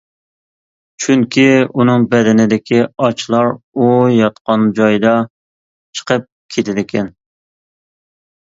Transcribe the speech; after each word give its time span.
چۈنكى 1.03 1.43
ئۇنىڭ 1.75 2.07
بەدىنىدىكى 2.13 2.79
ئاچلار 3.09 3.51
ئۇ 3.75 3.91
ياتقان 4.15 4.65
جايدا 4.81 5.15
چىقىپ 6.01 6.27
كېتىدىكەن. 6.57 7.13